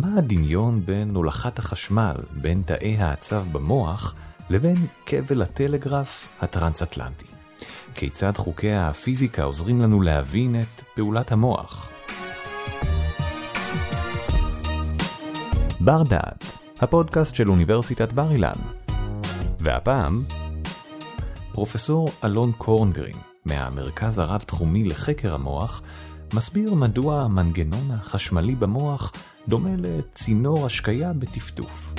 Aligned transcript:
מה 0.00 0.18
הדמיון 0.18 0.86
בין 0.86 1.14
הולכת 1.14 1.58
החשמל, 1.58 2.14
בין 2.32 2.62
תאי 2.66 2.96
העצב 2.98 3.44
במוח, 3.52 4.14
לבין 4.50 4.86
כבל 5.06 5.42
הטלגרף 5.42 6.28
הטרנס-אטלנטי? 6.40 7.26
כיצד 7.94 8.32
חוקי 8.36 8.72
הפיזיקה 8.72 9.42
עוזרים 9.42 9.80
לנו 9.80 10.00
להבין 10.00 10.60
את 10.60 10.82
פעולת 10.94 11.32
המוח? 11.32 11.90
בר 15.80 16.02
דעת, 16.02 16.44
הפודקאסט 16.80 17.34
של 17.34 17.48
אוניברסיטת 17.48 18.12
בר 18.12 18.32
אילן. 18.32 18.58
והפעם, 19.60 20.22
פרופסור 21.52 22.08
אלון 22.24 22.52
קורנגרין, 22.52 23.16
מהמרכז 23.44 24.18
הרב-תחומי 24.18 24.84
לחקר 24.84 25.34
המוח, 25.34 25.82
מסביר 26.34 26.74
מדוע 26.74 27.20
המנגנון 27.22 27.90
החשמלי 27.90 28.54
במוח 28.54 29.12
דומה 29.48 29.70
לצינור 29.78 30.66
השקיה 30.66 31.12
בטפטוף. 31.12 31.94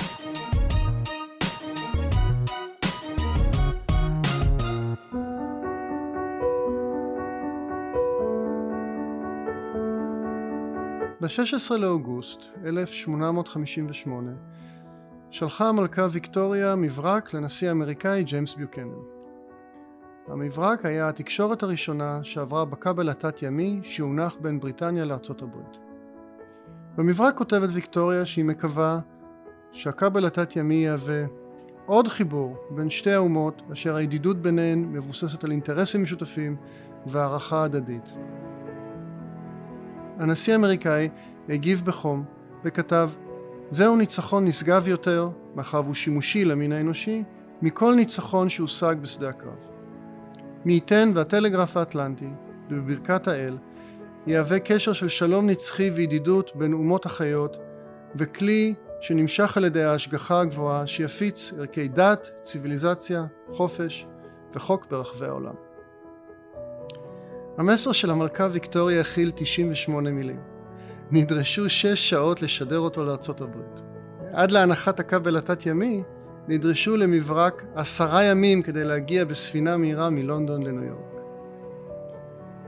ב-16 11.20 11.76
לאוגוסט 11.76 12.44
1858 12.66 14.30
שלחה 15.30 15.68
המלכה 15.68 16.06
ויקטוריה 16.10 16.76
מברק 16.76 17.34
לנשיא 17.34 17.68
האמריקאי 17.68 18.24
ג'יימס 18.24 18.54
ביוקנן. 18.54 19.19
המברק 20.30 20.86
היה 20.86 21.08
התקשורת 21.08 21.62
הראשונה 21.62 22.24
שעברה 22.24 22.64
בכבל 22.64 23.08
התת-ימי 23.08 23.80
שהונח 23.82 24.36
בין 24.40 24.60
בריטניה 24.60 25.04
לארצות 25.04 25.42
הברית. 25.42 25.76
במברק 26.96 27.36
כותבת 27.36 27.68
ויקטוריה 27.72 28.26
שהיא 28.26 28.44
מקווה 28.44 29.00
שהכבל 29.72 30.26
התת-ימי 30.26 30.74
יהווה 30.74 31.24
עוד 31.86 32.08
חיבור 32.08 32.56
בין 32.70 32.90
שתי 32.90 33.12
האומות 33.12 33.62
אשר 33.72 33.96
הידידות 33.96 34.42
ביניהן 34.42 34.84
מבוססת 34.92 35.44
על 35.44 35.50
אינטרסים 35.50 36.02
משותפים 36.02 36.56
והערכה 37.06 37.64
הדדית. 37.64 38.12
הנשיא 40.18 40.52
האמריקאי 40.52 41.08
הגיב 41.48 41.82
בחום 41.84 42.24
וכתב 42.64 43.10
זהו 43.70 43.96
ניצחון 43.96 44.44
נשגב 44.44 44.88
יותר, 44.88 45.30
מאחר 45.54 45.80
והוא 45.84 45.94
שימושי 45.94 46.44
למין 46.44 46.72
האנושי, 46.72 47.24
מכל 47.62 47.94
ניצחון 47.94 48.48
שהושג 48.48 48.96
בשדה 49.00 49.28
הקרב. 49.28 49.79
מי 50.64 50.72
ייתן 50.72 51.12
והטלגרף 51.14 51.76
האטלנטי, 51.76 52.28
בברכת 52.68 53.28
האל, 53.28 53.58
יהווה 54.26 54.58
קשר 54.58 54.92
של 54.92 55.08
שלום 55.08 55.50
נצחי 55.50 55.90
וידידות 55.90 56.52
בין 56.54 56.72
אומות 56.72 57.06
החיות, 57.06 57.56
וכלי 58.16 58.74
שנמשך 59.00 59.56
על 59.56 59.64
ידי 59.64 59.82
ההשגחה 59.82 60.40
הגבוהה 60.40 60.86
שיפיץ 60.86 61.52
ערכי 61.58 61.88
דת, 61.88 62.30
ציוויליזציה, 62.44 63.24
חופש 63.52 64.06
וחוק 64.54 64.86
ברחבי 64.90 65.26
העולם. 65.26 65.54
המסר 67.58 67.92
של 67.92 68.10
המלכה 68.10 68.48
ויקטוריה 68.52 69.00
הכיל 69.00 69.32
98 69.34 70.10
מילים. 70.10 70.40
נדרשו 71.10 71.68
שש 71.68 72.10
שעות 72.10 72.42
לשדר 72.42 72.78
אותו 72.78 73.04
לארצות 73.04 73.40
הברית. 73.40 73.80
עד 74.32 74.50
להנחת 74.50 75.00
הכבל 75.00 75.36
התת-ימי 75.36 76.02
נדרשו 76.48 76.96
למברק 76.96 77.64
עשרה 77.74 78.24
ימים 78.24 78.62
כדי 78.62 78.84
להגיע 78.84 79.24
בספינה 79.24 79.76
מהירה 79.76 80.10
מלונדון 80.10 80.62
לניו 80.62 80.84
יורק. 80.84 81.10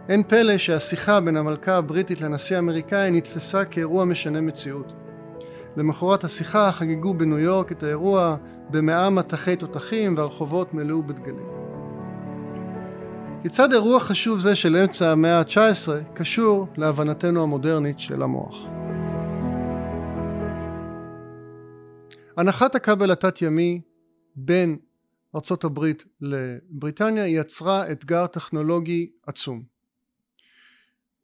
אין 0.08 0.22
פלא 0.22 0.58
שהשיחה 0.58 1.20
בין 1.20 1.36
המלכה 1.36 1.76
הבריטית 1.76 2.20
לנשיא 2.20 2.56
האמריקאי 2.56 3.10
נתפסה 3.10 3.64
כאירוע 3.64 4.04
משנה 4.04 4.40
מציאות. 4.40 4.92
למחרת 5.76 6.24
השיחה 6.24 6.72
חגגו 6.72 7.14
בניו 7.14 7.38
יורק 7.38 7.72
את 7.72 7.82
האירוע 7.82 8.36
במאה 8.70 9.10
מטחי 9.10 9.56
תותחים 9.56 10.14
והרחובות 10.16 10.74
מלאו 10.74 11.02
בדגלים. 11.02 11.46
כיצד 13.42 13.72
אירוע 13.72 14.00
חשוב 14.00 14.38
זה 14.38 14.54
של 14.54 14.76
אמצע 14.76 15.12
המאה 15.12 15.38
ה-19 15.38 16.14
קשור 16.14 16.66
להבנתנו 16.76 17.42
המודרנית 17.42 18.00
של 18.00 18.22
המוח? 18.22 18.71
הנחת 22.36 22.74
הכבל 22.74 23.10
התת-ימי 23.10 23.80
בין 24.36 24.76
ארצות 25.34 25.64
הברית 25.64 26.04
לבריטניה 26.20 27.26
יצרה 27.26 27.92
אתגר 27.92 28.26
טכנולוגי 28.26 29.10
עצום. 29.26 29.62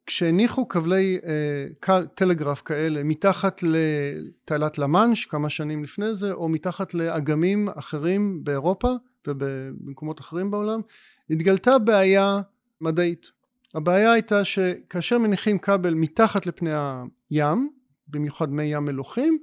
כשהניחו 0.05 0.67
כבלי 0.67 1.19
אה, 1.25 2.01
טלגרף 2.15 2.61
כאלה 2.61 3.03
מתחת 3.03 3.61
לתעלת 3.63 4.77
למאנש 4.77 5.25
כמה 5.25 5.49
שנים 5.49 5.83
לפני 5.83 6.13
זה 6.13 6.31
או 6.31 6.49
מתחת 6.49 6.93
לאגמים 6.93 7.69
אחרים 7.69 8.43
באירופה 8.43 8.93
ובמקומות 9.27 10.19
אחרים 10.19 10.51
בעולם 10.51 10.81
התגלתה 11.29 11.79
בעיה 11.79 12.41
מדעית. 12.81 13.31
הבעיה 13.75 14.11
הייתה 14.11 14.43
שכאשר 14.43 15.17
מניחים 15.17 15.59
כבל 15.59 15.93
מתחת 15.93 16.45
לפני 16.45 16.71
הים, 17.31 17.69
במיוחד 18.07 18.51
מי 18.51 18.63
ים 18.63 18.85
מלוכים, 18.85 19.39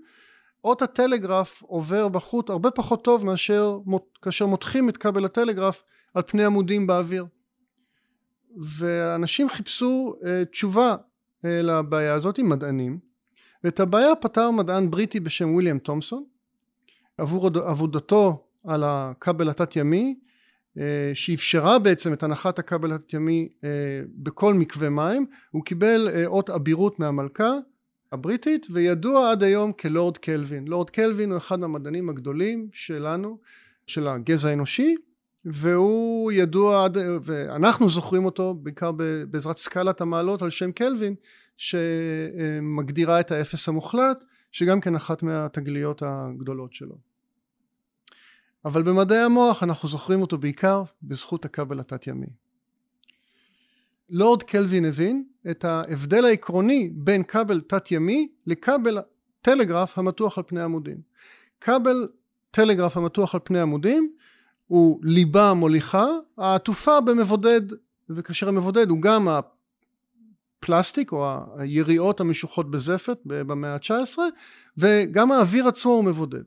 אות 0.65 0.83
הטלגרף 0.83 1.63
עובר 1.63 2.09
בחוט 2.09 2.51
הרבה 2.51 2.71
פחות 2.71 3.05
טוב 3.05 3.27
מאשר 3.27 3.79
כאשר 4.23 4.47
מותחים 4.47 4.89
את 4.89 4.97
כבל 4.97 5.25
הטלגרף 5.25 5.83
על 6.15 6.23
פני 6.27 6.45
עמודים 6.45 6.87
באוויר. 6.87 7.27
ואנשים 8.79 9.49
חיפשו 9.49 10.15
uh, 10.21 10.25
תשובה 10.51 10.95
uh, 10.95 11.49
לבעיה 11.49 12.15
הזאת 12.15 12.39
עם 12.39 12.49
מדענים, 12.49 12.99
ואת 13.65 13.81
הבעיה 13.81 14.15
פתר 14.15 14.51
מדען 14.51 14.91
בריטי 14.91 15.21
בשם 15.21 15.55
ויליאם 15.55 15.79
תומסון 15.79 16.25
עבור 17.19 17.47
עבודתו 17.47 18.47
על 18.65 18.85
הכבל 18.87 19.49
התת-ימי 19.49 20.15
אה, 20.79 21.11
שאפשרה 21.15 21.79
בעצם 21.79 22.13
את 22.13 22.23
הנחת 22.23 22.59
הכבל 22.59 22.93
התת-ימי 22.93 23.49
אה, 23.65 23.69
בכל 24.15 24.55
מקווה 24.55 24.91
מים 24.91 25.27
הוא 25.51 25.65
קיבל 25.65 26.09
אה, 26.09 26.27
אות 26.27 26.51
אבירות 26.51 26.99
מהמלכה 26.99 27.53
הבריטית 28.13 28.67
וידוע 28.71 29.31
עד 29.31 29.43
היום 29.43 29.73
כלורד 29.73 30.19
קלווין 30.19 30.69
לורד 30.69 30.91
קלווין 30.91 31.31
הוא 31.31 31.39
אחד 31.39 31.61
מהמדענים 31.61 32.09
הגדולים 32.09 32.69
שלנו 32.73 33.39
של 33.87 34.09
הגזע 34.09 34.49
האנושי 34.49 34.95
והוא 35.45 36.33
ידוע 36.33 36.85
עד 36.85 36.97
ואנחנו 37.23 37.89
זוכרים 37.89 38.25
אותו 38.25 38.55
בעיקר 38.55 38.93
בעזרת 39.31 39.57
סקלת 39.57 40.01
המעלות 40.01 40.43
על 40.43 40.51
שם 40.51 40.73
קלווין 40.73 41.15
שמגדירה 41.57 43.21
את 43.21 43.31
האפס 43.31 43.69
המוחלט 43.69 44.25
שגם 44.53 44.81
כן 44.81 44.95
אחת 44.95 45.23
מהתגליות 45.23 46.03
הגדולות 46.07 46.73
שלו 46.73 46.97
אבל 48.65 48.83
במדעי 48.83 49.19
המוח 49.19 49.63
אנחנו 49.63 49.89
זוכרים 49.89 50.21
אותו 50.21 50.39
בעיקר 50.39 50.83
בזכות 51.03 51.45
הכבל 51.45 51.81
התת-ימי. 51.81 52.27
לורד 54.11 54.43
קלווין 54.43 54.85
הבין 54.85 55.25
את 55.51 55.65
ההבדל 55.65 56.25
העקרוני 56.25 56.91
בין 56.95 57.23
כבל 57.23 57.61
תת-ימי 57.61 58.29
לכבל 58.47 58.99
טלגרף 59.43 59.99
המתוח 59.99 60.39
על 60.39 60.45
פני 60.47 60.63
עמודים. 60.63 61.01
כבל 61.61 62.09
טלגרף 62.51 62.97
המתוח 62.97 63.35
על 63.35 63.41
פני 63.45 63.61
עמודים 63.61 64.13
הוא 64.67 65.01
ליבה 65.03 65.55
מוליכה 65.55 66.07
העטופה 66.39 67.01
במבודד 67.01 67.63
וכאשר 68.11 68.49
המבודד 68.49 68.91
הוא 68.91 69.03
גם 69.03 69.29
הפלסטיק 70.63 71.13
או 71.13 71.27
היריעות 71.57 72.21
המשוחות 72.21 72.71
בזפת 72.71 73.19
במאה 73.25 73.75
ה-19 73.75 74.19
וגם 74.79 75.33
האוויר 75.33 75.69
עצמו 75.69 75.93
הוא 75.93 76.05
מבודד. 76.05 76.43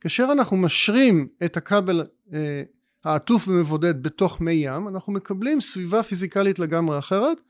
כאשר 0.00 0.28
אנחנו 0.32 0.56
משרים 0.56 1.28
את 1.44 1.56
הכבל 1.56 2.06
אה, 2.32 2.62
העטוף 3.04 3.48
ומבודד 3.48 4.02
בתוך 4.02 4.40
מי 4.40 4.52
ים 4.52 4.88
אנחנו 4.88 5.12
מקבלים 5.12 5.60
סביבה 5.60 6.02
פיזיקלית 6.02 6.58
לגמרי 6.58 6.98
אחרת 6.98 7.40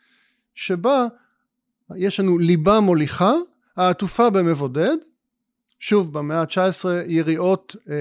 שבה 0.55 1.07
יש 1.97 2.21
לנו 2.21 2.39
ליבה 2.39 2.81
מוליכה 2.81 3.33
העטופה 3.77 4.31
במבודד 4.31 4.97
שוב 5.79 6.13
במאה 6.13 6.41
ה-19 6.41 6.89
יריעות 7.07 7.77
אה, 7.89 7.95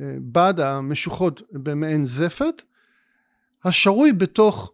אה, 0.00 0.16
בד 0.20 0.60
המשוחות 0.60 1.42
במעין 1.52 2.04
זפת 2.04 2.62
השרוי 3.64 4.12
בתוך 4.12 4.72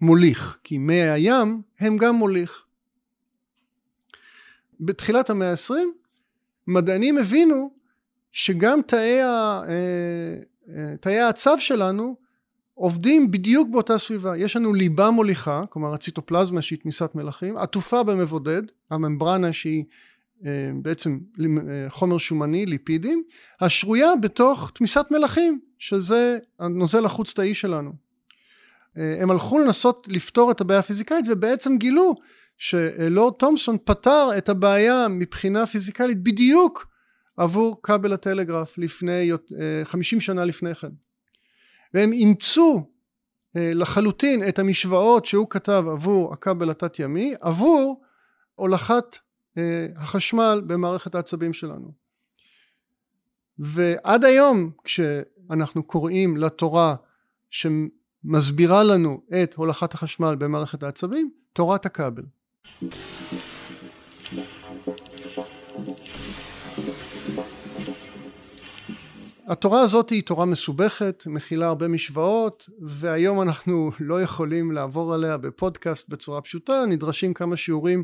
מוליך 0.00 0.58
כי 0.64 0.78
מי 0.78 1.00
הים 1.00 1.62
הם 1.80 1.96
גם 1.96 2.14
מוליך. 2.14 2.62
בתחילת 4.80 5.30
המאה 5.30 5.50
ה-20 5.50 5.72
מדענים 6.66 7.18
הבינו 7.18 7.70
שגם 8.32 8.80
תאי, 8.86 9.20
ה, 9.22 9.62
אה, 9.68 10.36
תאי 11.00 11.20
הצו 11.20 11.50
שלנו 11.58 12.16
עובדים 12.74 13.30
בדיוק 13.30 13.68
באותה 13.68 13.98
סביבה. 13.98 14.36
יש 14.36 14.56
לנו 14.56 14.74
ליבה 14.74 15.10
מוליכה, 15.10 15.64
כלומר 15.70 15.94
הציטופלזמה 15.94 16.62
שהיא 16.62 16.78
תמיסת 16.78 17.14
מלחים, 17.14 17.56
עטופה 17.56 18.02
במבודד, 18.02 18.62
הממברנה 18.90 19.52
שהיא 19.52 19.84
אה, 20.44 20.70
בעצם 20.82 21.18
חומר 21.88 22.18
שומני, 22.18 22.66
ליפידים, 22.66 23.22
השרויה 23.60 24.16
בתוך 24.16 24.70
תמיסת 24.74 25.06
מלחים, 25.10 25.60
שזה 25.78 26.38
הנוזל 26.58 27.04
החוץ 27.04 27.32
תאי 27.32 27.54
שלנו. 27.54 27.92
הם 28.96 29.30
הלכו 29.30 29.58
לנסות 29.58 30.06
לפתור 30.10 30.50
את 30.50 30.60
הבעיה 30.60 30.80
הפיזיקאית 30.80 31.24
ובעצם 31.28 31.76
גילו 31.78 32.14
שלורד 32.58 33.34
תומסון 33.38 33.76
פתר 33.84 34.28
את 34.38 34.48
הבעיה 34.48 35.08
מבחינה 35.08 35.66
פיזיקלית 35.66 36.22
בדיוק 36.22 36.86
עבור 37.36 37.80
כבל 37.82 38.12
הטלגרף 38.12 38.78
לפני 38.78 39.30
50 39.84 40.20
שנה 40.20 40.44
לפני 40.44 40.74
כן. 40.74 40.90
והם 41.94 42.12
אימצו 42.12 42.90
לחלוטין 43.54 44.48
את 44.48 44.58
המשוואות 44.58 45.26
שהוא 45.26 45.46
כתב 45.50 45.84
עבור 45.90 46.32
הכבל 46.32 46.70
התת 46.70 46.98
ימי 46.98 47.34
עבור 47.40 48.02
הולכת 48.54 49.16
החשמל 49.96 50.62
במערכת 50.66 51.14
העצבים 51.14 51.52
שלנו. 51.52 51.92
ועד 53.58 54.24
היום 54.24 54.70
כשאנחנו 54.84 55.82
קוראים 55.82 56.36
לתורה 56.36 56.96
שמסבירה 57.50 58.82
לנו 58.82 59.22
את 59.42 59.54
הולכת 59.54 59.94
החשמל 59.94 60.34
במערכת 60.34 60.82
העצבים 60.82 61.30
תורת 61.52 61.86
הכבל 61.86 62.22
התורה 69.46 69.80
הזאת 69.80 70.10
היא 70.10 70.22
תורה 70.22 70.44
מסובכת, 70.44 71.24
מכילה 71.26 71.66
הרבה 71.66 71.88
משוואות, 71.88 72.68
והיום 72.80 73.42
אנחנו 73.42 73.90
לא 74.00 74.22
יכולים 74.22 74.72
לעבור 74.72 75.14
עליה 75.14 75.36
בפודקאסט 75.36 76.08
בצורה 76.08 76.40
פשוטה, 76.40 76.84
נדרשים 76.88 77.34
כמה 77.34 77.56
שיעורים 77.56 78.02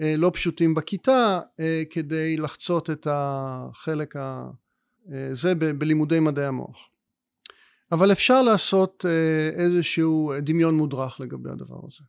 אה, 0.00 0.14
לא 0.16 0.30
פשוטים 0.34 0.74
בכיתה 0.74 1.40
אה, 1.60 1.82
כדי 1.90 2.36
לחצות 2.36 2.90
את 2.90 3.06
החלק 3.10 4.14
הזה 4.16 5.48
אה, 5.48 5.72
בלימודי 5.72 6.20
מדעי 6.20 6.46
המוח. 6.46 6.88
אבל 7.92 8.12
אפשר 8.12 8.42
לעשות 8.42 9.04
איזשהו 9.56 10.32
דמיון 10.42 10.74
מודרך 10.74 11.20
לגבי 11.20 11.50
הדבר 11.50 11.80
הזה. 11.86 12.04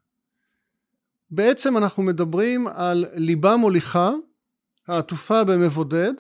בעצם 1.32 1.78
אנחנו 1.78 2.04
מדברים 2.04 2.68
על 2.68 3.06
ליבה 3.14 3.58
מוליכה 3.58 4.12
העטופה 4.88 5.44
במבודד, 5.44 6.14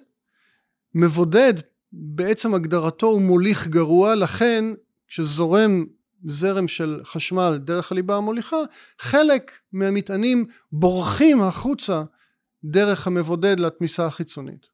מבודד 0.95 1.53
בעצם 1.91 2.53
הגדרתו 2.53 3.07
הוא 3.07 3.21
מוליך 3.21 3.67
גרוע 3.67 4.15
לכן 4.15 4.65
כשזורם 5.07 5.85
זרם 6.27 6.67
של 6.67 7.01
חשמל 7.03 7.59
דרך 7.63 7.91
הליבה 7.91 8.17
המוליכה 8.17 8.57
חלק 8.99 9.51
מהמטענים 9.73 10.45
בורחים 10.71 11.41
החוצה 11.41 12.03
דרך 12.63 13.07
המבודד 13.07 13.59
לתמיסה 13.59 14.05
החיצונית. 14.05 14.67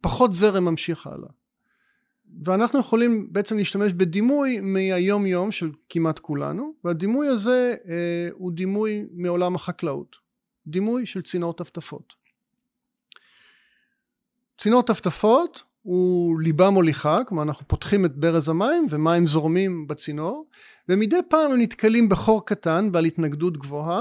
פחות 0.00 0.32
זרם 0.32 0.64
ממשיך 0.64 1.06
הלאה. 1.06 1.28
ואנחנו 2.44 2.80
יכולים 2.80 3.32
בעצם 3.32 3.56
להשתמש 3.56 3.92
בדימוי 3.92 4.60
מהיום 4.60 5.26
יום 5.26 5.50
של 5.50 5.70
כמעט 5.88 6.18
כולנו 6.18 6.74
והדימוי 6.84 7.28
הזה 7.28 7.74
אה, 7.88 8.28
הוא 8.32 8.52
דימוי 8.52 9.06
מעולם 9.12 9.54
החקלאות. 9.54 10.16
דימוי 10.66 11.06
של 11.06 11.22
צינור 11.22 11.52
טפטפות 11.52 12.22
צינור 14.62 14.82
טפטפות 14.82 15.62
הוא 15.82 16.40
ליבה 16.40 16.70
מוליכה, 16.70 17.24
כלומר 17.28 17.42
אנחנו 17.42 17.68
פותחים 17.68 18.04
את 18.04 18.16
ברז 18.16 18.48
המים 18.48 18.86
ומים 18.88 19.26
זורמים 19.26 19.86
בצינור 19.86 20.46
ומדי 20.88 21.16
פעם 21.28 21.52
הם 21.52 21.60
נתקלים 21.60 22.08
בחור 22.08 22.46
קטן 22.46 22.92
בעל 22.92 23.04
התנגדות 23.04 23.56
גבוהה 23.56 24.00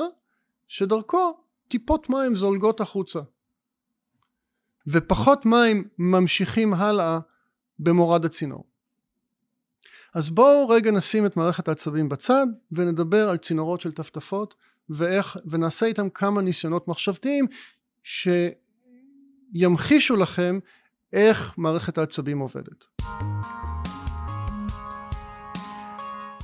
שדרכו 0.68 1.38
טיפות 1.68 2.10
מים 2.10 2.36
זולגות 2.36 2.82
החוצה 2.82 3.20
ופחות 4.88 5.46
מים 5.46 5.88
ממשיכים 5.98 6.74
הלאה 6.74 7.20
במורד 7.80 8.26
הצינור. 8.26 8.66
אז 10.14 10.30
בואו 10.30 10.70
רגע 10.70 10.92
נשים 10.92 11.26
את 11.26 11.38
מערכת 11.38 11.68
העצבים 11.68 12.10
בצד 12.10 12.48
ונדבר 12.72 13.30
על 13.30 13.38
צינורות 13.38 13.82
של 13.82 13.92
טפטפות 13.92 14.56
ואיך, 14.90 15.38
ונעשה 15.46 15.86
איתם 15.86 16.10
כמה 16.10 16.42
ניסיונות 16.42 16.88
מחשבתיים 16.88 17.48
שימחישו 19.54 20.16
לכם 20.16 20.60
איך 21.14 21.54
מערכת 21.58 21.98
העצבים 21.98 22.40
עובדת. 22.40 22.86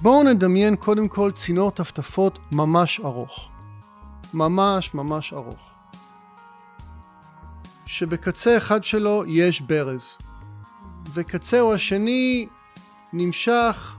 בואו 0.01 0.23
נדמיין 0.23 0.75
קודם 0.75 1.07
כל 1.07 1.31
צינור 1.31 1.71
טפטפות 1.71 2.39
ממש 2.51 2.99
ארוך. 2.99 3.51
ממש 4.33 4.93
ממש 4.93 5.33
ארוך. 5.33 5.69
שבקצה 7.85 8.57
אחד 8.57 8.83
שלו 8.83 9.23
יש 9.27 9.61
ברז. 9.61 10.17
וקצהו 11.13 11.73
השני 11.73 12.47
נמשך 13.13 13.95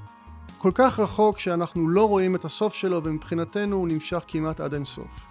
כל 0.59 0.71
כך 0.75 1.00
רחוק 1.00 1.38
שאנחנו 1.38 1.88
לא 1.88 2.09
רואים 2.09 2.35
את 2.35 2.44
הסוף 2.44 2.75
שלו 2.75 3.05
ומבחינתנו 3.05 3.76
הוא 3.76 3.88
נמשך 3.88 4.25
כמעט 4.29 4.61
עד 4.61 4.75
אינסוף. 4.75 5.29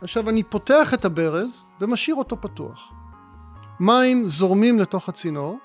עכשיו 0.00 0.28
אני 0.28 0.42
פותח 0.42 0.94
את 0.94 1.04
הברז 1.04 1.64
ומשאיר 1.80 2.16
אותו 2.16 2.40
פתוח. 2.40 2.97
מים 3.80 4.28
זורמים 4.28 4.78
לתוך 4.78 5.08
הצינור 5.08 5.58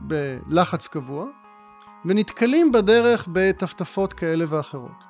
בלחץ 0.00 0.88
קבוע 0.88 1.26
ונתקלים 2.04 2.72
בדרך 2.72 3.28
בטפטפות 3.32 4.12
כאלה 4.12 4.44
ואחרות. 4.48 5.04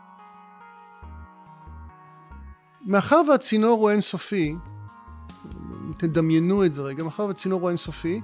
מאחר 2.86 3.20
והצינור 3.28 3.80
הוא 3.80 3.90
אינסופי, 3.90 4.56
תדמיינו 5.96 6.64
את 6.64 6.72
זה 6.72 6.82
רגע, 6.82 7.04
מאחר 7.04 7.26
והצינור 7.26 7.60
הוא 7.60 7.68
אינסופי, 7.68 8.20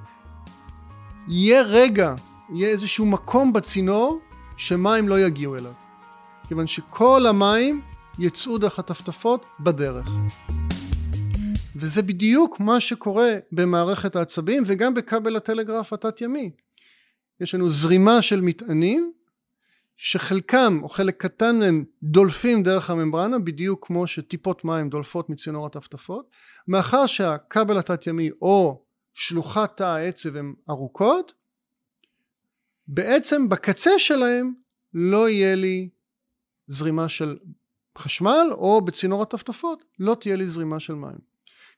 יהיה 1.29 1.63
רגע, 1.63 2.15
יהיה 2.49 2.69
איזשהו 2.69 3.07
מקום 3.07 3.53
בצינור 3.53 4.21
שמים 4.57 5.09
לא 5.09 5.21
יגיעו 5.21 5.55
אליו. 5.55 5.73
כיוון 6.49 6.67
שכל 6.67 7.27
המים 7.27 7.81
יצאו 8.19 8.59
דרך 8.59 8.79
הטפטפות 8.79 9.47
בדרך. 9.61 10.09
וזה 11.79 12.03
בדיוק 12.03 12.61
מה 12.61 12.81
שקורה 12.81 13.35
במערכת 13.53 14.17
העצבים 14.17 14.63
וגם 14.67 14.95
בכבל 14.95 15.37
הטלגרף 15.37 15.93
התת 15.93 16.21
ימי. 16.21 16.51
יש 17.41 17.55
לנו 17.55 17.69
זרימה 17.69 18.23
של 18.23 18.41
מטענים 18.41 19.13
שחלקם 19.97 20.81
או 20.83 20.89
חלק 20.89 21.23
קטן 21.23 21.59
מהם 21.59 21.85
דולפים 22.03 22.63
דרך 22.63 22.91
הממברנה 22.91 23.39
בדיוק 23.39 23.87
כמו 23.87 24.07
שטיפות 24.07 24.65
מים 24.65 24.89
דולפות 24.89 25.31
מצינור 25.31 25.67
הטפטפות 25.67 26.31
מאחר 26.69 27.07
שהכבל 27.07 27.79
התת 27.79 28.07
ימי 28.07 28.31
או 28.43 28.83
שלוחת 29.15 29.77
תא 29.77 29.85
העצב 29.85 30.37
הן 30.37 30.55
ארוכות 30.71 31.33
בעצם 32.89 33.49
בקצה 33.49 33.99
שלהם 33.99 34.55
לא 34.95 35.29
יהיה 35.29 35.55
לי 35.55 35.89
זרימה 36.67 37.09
של 37.09 37.39
חשמל 37.99 38.49
או 38.51 38.81
בצינור 38.81 39.23
הטפטפות 39.23 39.85
לא 39.99 40.17
תהיה 40.21 40.37
לי 40.37 40.47
זרימה 40.47 40.81
של 40.81 40.95
מים 40.95 41.36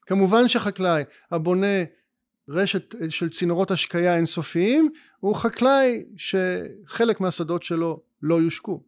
כמובן 0.09 0.47
שחקלאי 0.47 1.03
הבונה 1.31 1.83
רשת 2.47 2.95
של 3.09 3.29
צינורות 3.29 3.71
השקיה 3.71 4.15
אינסופיים 4.15 4.89
הוא 5.19 5.35
חקלאי 5.35 6.05
שחלק 6.17 7.21
מהשדות 7.21 7.63
שלו 7.63 8.01
לא 8.21 8.41
יושקו. 8.41 8.83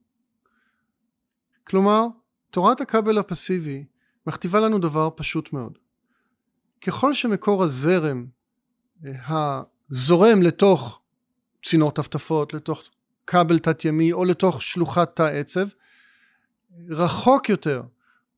כלומר 1.63 2.05
תורת 2.49 2.81
הכבל 2.81 3.17
הפסיבי 3.17 3.85
מכתיבה 4.27 4.59
לנו 4.59 4.79
דבר 4.79 5.09
פשוט 5.15 5.53
מאוד. 5.53 5.77
ככל 6.85 7.13
שמקור 7.13 7.63
הזרם 7.63 8.25
הזורם 9.27 10.41
לתוך 10.41 11.01
צינור 11.63 11.91
טפטפות, 11.91 12.53
לתוך 12.53 12.83
כבל 13.27 13.59
תת 13.59 13.85
ימי 13.85 14.13
או 14.13 14.25
לתוך 14.25 14.61
שלוחת 14.61 15.15
תא 15.15 15.23
עצב 15.23 15.67
רחוק 16.89 17.49
יותר 17.49 17.81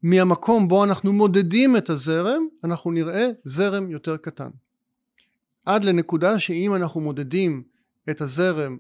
מהמקום 0.03 0.67
בו 0.67 0.83
אנחנו 0.83 1.13
מודדים 1.13 1.77
את 1.77 1.89
הזרם 1.89 2.43
אנחנו 2.63 2.91
נראה 2.91 3.29
זרם 3.43 3.91
יותר 3.91 4.17
קטן 4.17 4.49
עד 5.65 5.83
לנקודה 5.83 6.39
שאם 6.39 6.75
אנחנו 6.75 7.01
מודדים 7.01 7.63
את 8.09 8.21
הזרם 8.21 8.77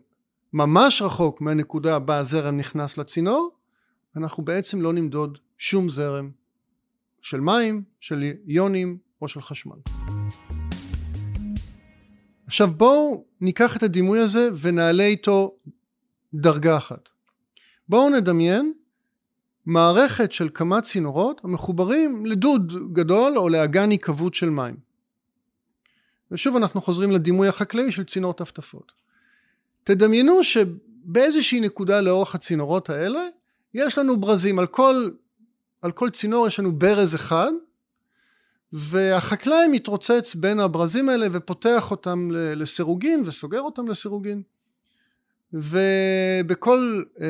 ממש 0.53 1.01
רחוק 1.01 1.41
מהנקודה 1.41 1.99
בה 1.99 2.17
הזרם 2.17 2.57
נכנס 2.57 2.97
לצינור 2.97 3.51
אנחנו 4.17 4.45
בעצם 4.45 4.81
לא 4.81 4.93
נמדוד 4.93 5.37
שום 5.57 5.89
זרם 5.89 6.31
של 7.21 7.39
מים, 7.39 7.83
של 7.99 8.23
איונים 8.47 8.97
או 9.21 9.27
של 9.27 9.41
חשמל. 9.41 9.77
עכשיו 12.47 12.67
בואו 12.67 13.25
ניקח 13.41 13.77
את 13.77 13.83
הדימוי 13.83 14.19
הזה 14.19 14.49
ונעלה 14.61 15.03
איתו 15.03 15.55
דרגה 16.33 16.77
אחת. 16.77 17.09
בואו 17.89 18.09
נדמיין 18.09 18.73
מערכת 19.65 20.31
של 20.31 20.49
כמה 20.53 20.81
צינורות 20.81 21.41
המחוברים 21.43 22.25
לדוד 22.25 22.73
גדול 22.93 23.37
או 23.37 23.49
לאגן 23.49 23.89
היקוות 23.89 24.33
של 24.33 24.49
מים. 24.49 24.75
ושוב 26.31 26.55
אנחנו 26.55 26.81
חוזרים 26.81 27.11
לדימוי 27.11 27.47
החקלאי 27.47 27.91
של 27.91 28.03
צינור 28.03 28.33
טפטפות. 28.33 28.91
תדמיינו 29.83 30.43
שבאיזושהי 30.43 31.59
נקודה 31.59 32.01
לאורך 32.01 32.35
הצינורות 32.35 32.89
האלה 32.89 33.21
יש 33.73 33.97
לנו 33.97 34.19
ברזים, 34.19 34.59
על 34.59 34.67
כל, 34.67 35.09
על 35.81 35.91
כל 35.91 36.09
צינור 36.09 36.47
יש 36.47 36.59
לנו 36.59 36.71
ברז 36.71 37.15
אחד 37.15 37.51
והחקלאי 38.73 39.67
מתרוצץ 39.67 40.35
בין 40.35 40.59
הברזים 40.59 41.09
האלה 41.09 41.27
ופותח 41.31 41.91
אותם 41.91 42.29
לסירוגין 42.31 43.21
וסוגר 43.25 43.61
אותם 43.61 43.87
לסירוגין 43.87 44.41
ובכל 45.53 47.03
uh, 47.15 47.21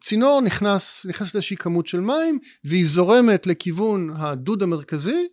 צינור 0.00 0.40
נכנס, 0.40 1.06
נכנסת 1.08 1.34
איזושהי 1.34 1.56
כמות 1.56 1.86
של 1.86 2.00
מים 2.00 2.38
והיא 2.64 2.86
זורמת 2.86 3.46
לכיוון 3.46 4.10
הדוד 4.16 4.62
המרכזי 4.62 5.28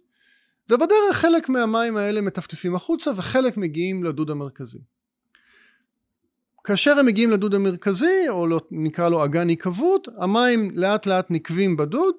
ובדרך 0.70 1.16
חלק 1.16 1.50
מהמים 1.50 1.98
האלה 1.98 2.22
מטפטפים 2.22 2.76
החוצה 2.76 3.12
וחלק 3.16 3.58
מגיעים 3.58 4.04
לדוד 4.04 4.30
המרכזי. 4.30 4.80
כאשר 6.64 7.00
הם 7.00 7.06
מגיעים 7.06 7.32
לדוד 7.32 7.56
המרכזי 7.56 8.30
או 8.30 8.48
לא, 8.48 8.62
נקרא 8.72 9.10
לו 9.10 9.26
אגן 9.26 9.50
עיקבות 9.50 10.08
המים 10.18 10.72
לאט 10.76 11.06
לאט 11.06 11.32
נקבים 11.32 11.78
בדוד 11.78 12.16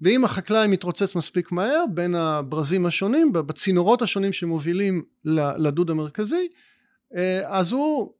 ואם 0.00 0.24
החקלאי 0.24 0.68
מתרוצץ 0.68 1.14
מספיק 1.14 1.52
מהר 1.52 1.84
בין 1.94 2.14
הברזים 2.14 2.86
השונים 2.86 3.32
בצינורות 3.32 4.02
השונים 4.02 4.32
שמובילים 4.32 5.02
לדוד 5.58 5.90
המרכזי 5.90 6.48
אה, 7.16 7.58
אז 7.58 7.72
הוא 7.72 8.12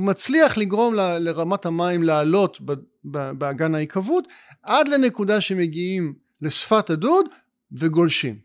מצליח 0.00 0.56
לגרום 0.56 0.94
ל, 0.94 1.18
לרמת 1.18 1.66
המים 1.66 2.02
לעלות 2.02 2.60
באגן 3.04 3.74
העיקבות 3.74 4.28
עד 4.62 4.88
לנקודה 4.88 5.40
שמגיעים 5.40 6.14
לשפת 6.42 6.90
הדוד 6.90 7.26
וגולשים. 7.72 8.38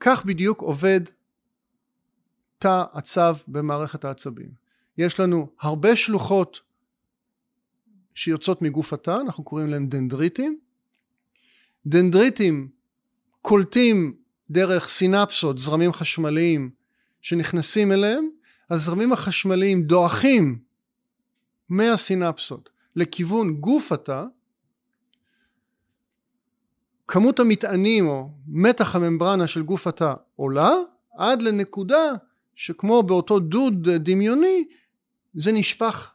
כך 0.00 0.24
בדיוק 0.24 0.60
עובד 0.60 1.00
תא 2.58 2.84
הצו 2.92 3.20
במערכת 3.48 4.04
העצבים. 4.04 4.50
יש 4.98 5.20
לנו 5.20 5.48
הרבה 5.60 5.96
שלוחות 5.96 6.60
שיוצאות 8.14 8.62
מגוף 8.62 8.92
התא, 8.92 9.16
אנחנו 9.20 9.44
קוראים 9.44 9.68
להם 9.68 9.86
דנדריטים. 9.86 10.58
דנדריטים 11.86 12.68
קולטים 13.40 14.16
דרך 14.50 14.88
סינפסות, 14.88 15.58
זרמים 15.58 15.92
חשמליים 15.92 16.70
שנכנסים 17.20 17.92
אליהם, 17.92 18.28
הזרמים 18.72 19.12
החשמליים 19.12 19.82
דועכים 19.82 20.58
מהסינפסות 21.68 22.70
לכיוון 22.96 23.54
גוף 23.54 23.92
התא, 23.92 24.24
כמות 27.08 27.40
המטענים 27.40 28.08
או 28.08 28.28
מתח 28.46 28.96
הממברנה 28.96 29.46
של 29.46 29.62
גוף 29.62 29.86
התא 29.86 30.14
עולה 30.36 30.72
עד 31.18 31.42
לנקודה 31.42 32.12
שכמו 32.54 33.02
באותו 33.02 33.38
דוד 33.38 33.88
דמיוני 33.90 34.64
זה 35.34 35.52
נשפך 35.52 36.10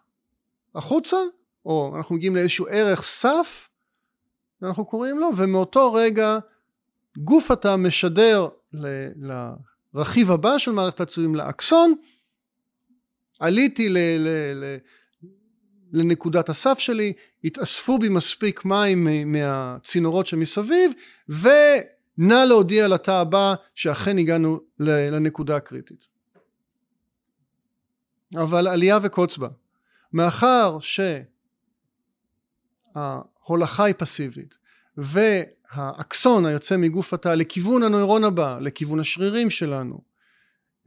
החוצה 0.76 1.18
או 1.66 1.94
אנחנו 1.98 2.16
מגיעים 2.16 2.36
לאיזשהו 2.36 2.68
ערך 2.70 3.04
סף 3.04 3.70
אנחנו 4.64 4.86
קוראים 4.86 5.20
לו 5.20 5.30
ומאותו 5.38 5.94
רגע 5.94 6.40
גוף 7.18 7.52
התא 7.52 7.76
משדר 7.76 8.48
לרכיב 9.94 10.32
הבא 10.32 10.58
של 10.58 10.72
מערכת 10.72 11.02
הצועים 11.02 11.36
לאקסון 11.36 11.94
עליתי 13.40 13.90
ל, 13.90 13.98
ל, 13.98 14.28
ל, 14.56 14.78
לנקודת 15.92 16.50
הסף 16.50 16.80
שלי, 16.80 17.14
התאספו 17.44 18.00
בי 18.00 18.10
מספיק 18.10 18.66
מים 18.66 19.32
מהצינורות 19.32 20.28
שמסביב, 20.28 20.92
ונא 21.30 22.44
להודיע 22.48 22.88
לתא 22.88 23.12
הבא 23.12 23.56
שאכן 23.76 24.18
הגענו 24.18 24.60
לנקודה 24.80 25.56
הקריטית. 25.56 26.06
אבל 28.36 28.68
עלייה 28.68 28.98
וקוץ 29.04 29.38
בה. 29.38 29.50
מאחר 30.14 30.78
שההולכה 32.96 33.84
היא 33.84 33.96
פסיבית 33.98 34.56
והאקסון 34.98 36.46
היוצא 36.46 36.78
מגוף 36.78 37.14
התא 37.14 37.30
לכיוון 37.30 37.84
הנוירון 37.84 38.24
הבא, 38.24 38.60
לכיוון 38.62 39.00
השרירים 39.00 39.50
שלנו, 39.50 40.02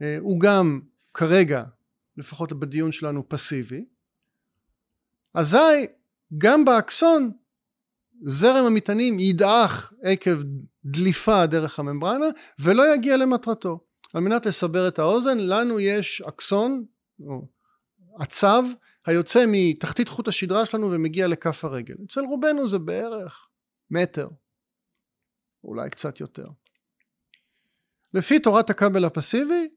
אה, 0.01 0.17
הוא 0.19 0.39
גם 0.39 0.79
כרגע, 1.13 1.63
לפחות 2.17 2.53
בדיון 2.53 2.91
שלנו, 2.91 3.29
פסיבי, 3.29 3.85
אזי 5.33 5.87
גם 6.37 6.65
באקסון 6.65 7.31
זרם 8.25 8.65
המטענים 8.65 9.19
ידעך 9.19 9.93
עקב 10.03 10.41
דליפה 10.85 11.45
דרך 11.45 11.79
הממברנה 11.79 12.25
ולא 12.59 12.93
יגיע 12.93 13.17
למטרתו. 13.17 13.79
על 14.13 14.21
מנת 14.21 14.45
לסבר 14.45 14.87
את 14.87 14.99
האוזן 14.99 15.37
לנו 15.37 15.79
יש 15.79 16.21
אקסון 16.21 16.85
או 17.19 17.47
עצב 18.19 18.63
היוצא 19.05 19.45
מתחתית 19.47 20.09
חוט 20.09 20.27
השדרה 20.27 20.65
שלנו 20.65 20.91
ומגיע 20.91 21.27
לכף 21.27 21.65
הרגל. 21.65 21.95
אצל 22.05 22.21
רובנו 22.21 22.67
זה 22.67 22.79
בערך 22.79 23.47
מטר, 23.91 24.27
אולי 25.63 25.89
קצת 25.89 26.19
יותר. 26.19 26.47
לפי 28.13 28.39
תורת 28.39 28.69
הכבל 28.69 29.05
הפסיבי 29.05 29.69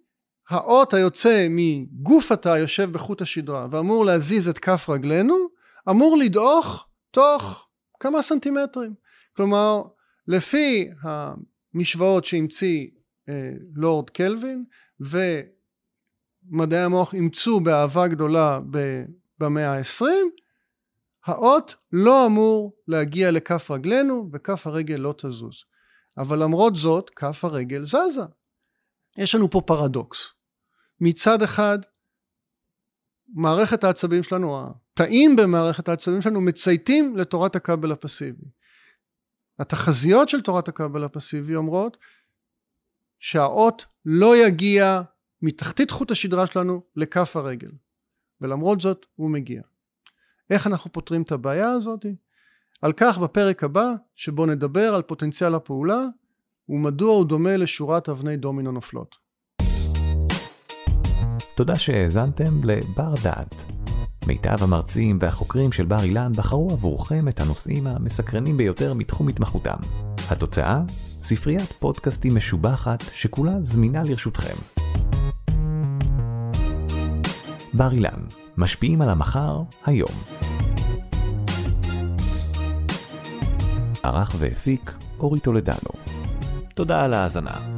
האות 0.49 0.95
היוצא 0.95 1.47
מגוף 1.51 2.33
התא 2.33 2.49
יושב 2.49 2.93
בחוט 2.93 3.23
השדרה 3.23 3.67
ואמור 3.71 4.05
להזיז 4.05 4.49
את 4.49 4.59
כף 4.59 4.89
רגלינו 4.89 5.49
אמור 5.91 6.17
לדעוך 6.19 6.87
תוך 7.11 7.69
כמה 8.01 8.23
סנטימטרים. 8.23 8.95
כלומר 9.37 9.83
לפי 10.29 10.91
המשוואות 11.03 12.25
שהמציא 12.25 12.89
אה, 13.29 13.51
לורד 13.75 14.11
קלווין 14.11 14.65
ומדעי 16.51 16.81
המוח 16.81 17.15
אימצו 17.15 17.61
באהבה 17.61 18.09
גדולה 18.09 18.61
במאה 19.39 19.73
העשרים 19.73 20.31
האות 21.27 21.75
לא 21.93 22.27
אמור 22.27 22.73
להגיע 22.89 23.31
לכף 23.31 23.71
רגלינו 23.71 24.29
וכף 24.33 24.67
הרגל 24.67 24.97
לא 24.97 25.15
תזוז. 25.19 25.65
אבל 26.19 26.43
למרות 26.43 26.77
זאת 26.77 27.11
כף 27.11 27.45
הרגל 27.45 27.85
זזה 27.85 28.23
יש 29.18 29.35
לנו 29.35 29.50
פה 29.50 29.61
פרדוקס. 29.66 30.33
מצד 31.00 31.42
אחד, 31.42 31.78
מערכת 33.28 33.85
העצבים 33.85 34.23
שלנו, 34.23 34.71
התאים 34.92 35.37
במערכת 35.37 35.88
העצבים 35.88 36.23
שלנו 36.23 36.40
מצייתים 36.40 37.16
לתורת 37.16 37.56
הכבל 37.56 37.92
הפסיבי. 37.92 38.47
התחזיות 39.59 40.28
של 40.28 40.40
תורת 40.40 40.68
הכבל 40.68 41.04
הפסיבי 41.04 41.56
אומרות 41.56 41.97
שהאות 43.18 43.87
לא 44.04 44.47
יגיע 44.47 45.02
מתחתית 45.42 45.90
חוט 45.90 46.11
השדרה 46.11 46.47
שלנו 46.47 46.83
לכף 46.97 47.37
הרגל 47.37 47.71
ולמרות 48.40 48.80
זאת 48.80 49.06
הוא 49.14 49.30
מגיע. 49.30 49.62
איך 50.50 50.66
אנחנו 50.66 50.92
פותרים 50.92 51.23
את 51.23 51.33
הבעיה 51.33 51.71
הזאת? 51.71 52.06
על 52.83 52.92
כך 52.92 53.18
בפרק 53.18 53.64
הבא 53.64 53.92
שבו 54.14 54.47
נדבר 54.47 54.94
על 54.94 55.02
פוטנציאל 55.02 55.54
הפעולה 55.54 56.04
ומדוע 56.68 57.14
הוא 57.14 57.25
דומה 57.25 57.56
לשורת 57.56 58.09
אבני 58.09 58.37
דומינו 58.37 58.73
נופלות. 58.73 59.16
תודה 61.54 61.76
שהאזנתם 61.76 62.64
לבר 62.64 63.14
דעת. 63.23 63.54
מיטב 64.26 64.62
המרצים 64.62 65.18
והחוקרים 65.21 65.73
של 65.73 65.87
בר 65.87 66.02
אילן 66.02 66.33
בחרו 66.37 66.71
עבורכם 66.71 67.28
את 67.28 67.40
הנושאים 67.40 67.87
המסקרנים 67.87 68.56
ביותר 68.56 68.94
מתחום 68.94 69.28
התמחותם. 69.28 69.76
התוצאה? 70.30 70.83
ספריית 71.23 71.73
פודקאסטים 71.73 72.37
משובחת 72.37 73.04
שכולה 73.12 73.52
זמינה 73.62 74.02
לרשותכם. 74.04 74.54
בר 77.73 77.92
אילן, 77.92 78.21
משפיעים 78.56 79.02
על 79.02 79.09
המחר, 79.09 79.62
היום. 79.87 80.12
ערך 84.02 84.35
והפיק 84.38 84.94
אורי 85.18 85.40
טולדנו. 85.40 86.04
תודה 86.75 87.04
על 87.04 87.14
ההאזנה. 87.14 87.74